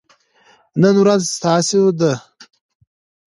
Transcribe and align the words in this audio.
نن 0.81 0.95
ورځ 1.03 1.21
ستاسو 1.35 1.83
ده. 1.99 2.13